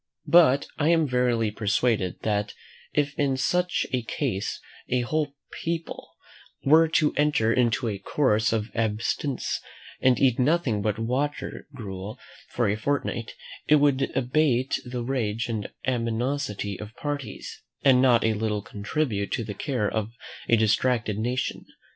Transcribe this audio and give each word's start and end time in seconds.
But 0.25 0.65
I 0.79 0.89
am 0.89 1.07
verily 1.07 1.51
persuaded 1.51 2.21
that 2.23 2.55
if 2.91 3.13
in 3.19 3.37
such 3.37 3.85
a 3.93 4.01
case 4.01 4.59
a 4.89 5.01
whole 5.01 5.35
people 5.61 6.09
were 6.63 6.87
to 6.87 7.13
enter 7.17 7.53
into 7.53 7.87
a 7.87 7.99
course 7.99 8.51
of 8.51 8.71
abstinence, 8.73 9.61
and 10.01 10.19
eat 10.19 10.39
nothing 10.39 10.81
but 10.81 10.97
water 10.97 11.67
gruel 11.75 12.17
for 12.49 12.67
a 12.67 12.75
fortnight, 12.75 13.35
it 13.67 13.75
would 13.75 14.11
abate 14.15 14.73
the 14.83 15.03
rage 15.03 15.47
and 15.47 15.69
animosity 15.85 16.79
of 16.79 16.95
parties, 16.95 17.61
and 17.83 18.01
not 18.01 18.23
a 18.23 18.33
little 18.33 18.63
contribute 18.63 19.31
to 19.33 19.43
the 19.43 19.53
care 19.53 19.87
of 19.87 20.13
a 20.49 20.57
distracted 20.57 21.19
nation. 21.19 21.63